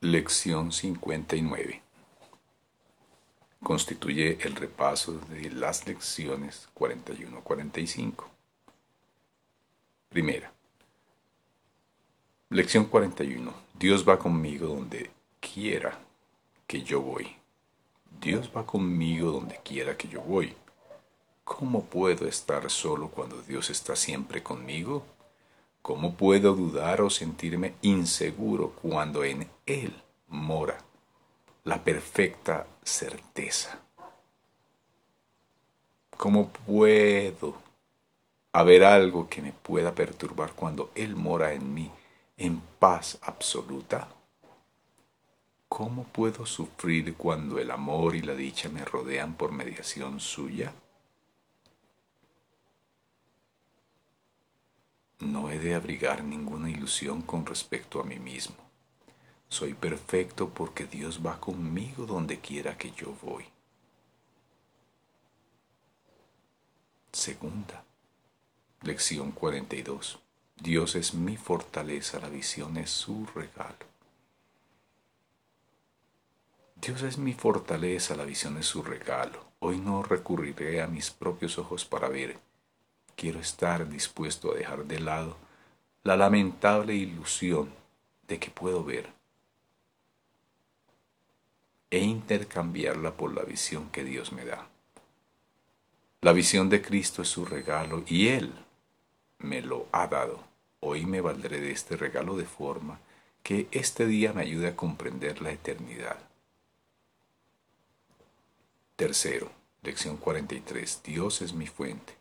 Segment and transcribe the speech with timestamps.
[0.00, 1.82] Lección 59
[3.60, 8.24] constituye el repaso de las lecciones 41-45.
[10.08, 10.52] Primera.
[12.50, 13.52] Lección 41.
[13.76, 15.98] Dios va conmigo donde quiera
[16.68, 17.34] que yo voy.
[18.20, 20.54] Dios va conmigo donde quiera que yo voy.
[21.42, 25.04] ¿Cómo puedo estar solo cuando Dios está siempre conmigo?
[25.82, 30.78] ¿Cómo puedo dudar o sentirme inseguro cuando en Él mora
[31.64, 33.80] la perfecta certeza?
[36.16, 37.54] ¿Cómo puedo
[38.52, 41.90] haber algo que me pueda perturbar cuando Él mora en mí
[42.36, 44.08] en paz absoluta?
[45.68, 50.72] ¿Cómo puedo sufrir cuando el amor y la dicha me rodean por mediación suya?
[55.28, 58.56] No he de abrigar ninguna ilusión con respecto a mí mismo.
[59.46, 63.44] Soy perfecto porque Dios va conmigo donde quiera que yo voy.
[67.12, 67.84] Segunda.
[68.80, 70.18] Lección 42.
[70.56, 73.86] Dios es mi fortaleza, la visión es su regalo.
[76.76, 79.44] Dios es mi fortaleza, la visión es su regalo.
[79.58, 82.38] Hoy no recurriré a mis propios ojos para ver
[83.18, 85.36] quiero estar dispuesto a dejar de lado
[86.04, 87.68] la lamentable ilusión
[88.28, 89.12] de que puedo ver
[91.90, 94.68] e intercambiarla por la visión que Dios me da.
[96.20, 98.52] La visión de Cristo es su regalo y Él
[99.38, 100.44] me lo ha dado.
[100.78, 103.00] Hoy me valdré de este regalo de forma
[103.42, 106.18] que este día me ayude a comprender la eternidad.
[108.94, 109.50] Tercero,
[109.82, 111.02] lección 43.
[111.02, 112.17] Dios es mi fuente.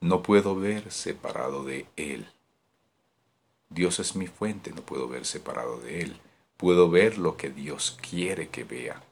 [0.00, 2.28] No puedo ver separado de Él.
[3.68, 6.20] Dios es mi fuente, no puedo ver separado de Él.
[6.56, 9.02] Puedo ver lo que Dios quiere que vea.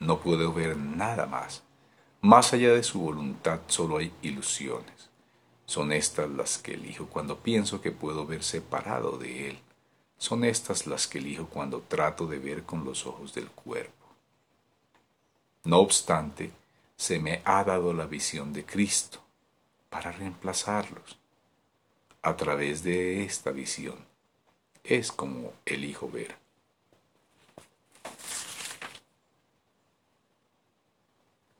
[0.00, 1.62] No puedo ver nada más.
[2.20, 5.08] Más allá de su voluntad solo hay ilusiones.
[5.64, 9.58] Son estas las que elijo cuando pienso que puedo ver separado de Él.
[10.18, 14.06] Son estas las que elijo cuando trato de ver con los ojos del cuerpo.
[15.64, 16.52] No obstante,
[16.96, 19.23] se me ha dado la visión de Cristo
[19.94, 21.20] para reemplazarlos.
[22.20, 23.94] A través de esta visión
[24.82, 26.34] es como elijo ver.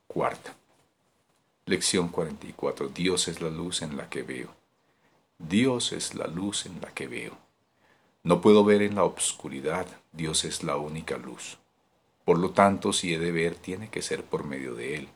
[0.08, 0.56] Cuarta.
[1.66, 2.88] Lección 44.
[2.88, 4.52] Dios es la luz en la que veo.
[5.38, 7.38] Dios es la luz en la que veo.
[8.24, 11.58] No puedo ver en la obscuridad, Dios es la única luz.
[12.24, 15.08] Por lo tanto, si he de ver, tiene que ser por medio de Él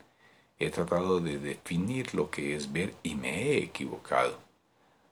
[0.59, 4.37] He tratado de definir lo que es ver y me he equivocado.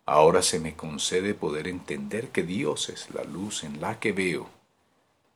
[0.05, 4.49] Ahora se me concede poder entender que Dios es la luz en la que veo.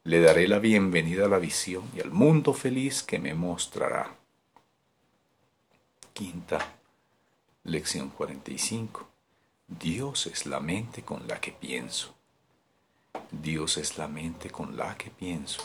[0.04, 4.16] Le daré la bienvenida a la visión y al mundo feliz que me mostrará.
[6.14, 6.76] Quinta
[7.64, 9.08] lección 45.
[9.68, 12.16] Dios es la mente con la que pienso.
[13.32, 15.62] Dios es la mente con la que pienso.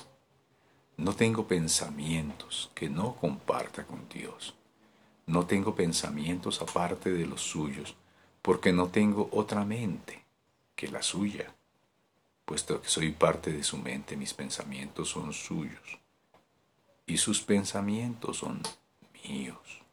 [0.99, 4.26] No tengo pensamientos que no comparta con Dios.
[5.27, 7.97] No tengo pensamientos aparte de los suyos,
[8.43, 10.25] porque no tengo otra mente
[10.77, 11.55] que la suya.
[12.45, 15.99] Puesto que soy parte de su mente, mis pensamientos son suyos,
[17.07, 18.63] y sus pensamientos son
[19.25, 19.86] míos.